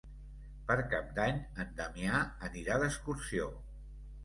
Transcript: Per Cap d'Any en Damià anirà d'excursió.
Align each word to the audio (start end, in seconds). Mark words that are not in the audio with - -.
Per 0.71 0.77
Cap 0.93 1.11
d'Any 1.19 1.37
en 1.65 1.77
Damià 1.83 2.23
anirà 2.49 2.81
d'excursió. 2.87 3.49